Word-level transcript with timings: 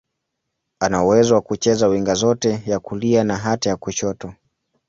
Ana 0.79 1.03
uwezo 1.03 1.33
wa 1.35 1.41
kucheza 1.41 1.87
winga 1.87 2.13
zote, 2.13 2.61
ya 2.65 2.79
kulia 2.79 3.23
na 3.23 3.37
hata 3.37 3.69
ya 3.69 3.75
kushoto. 3.77 4.33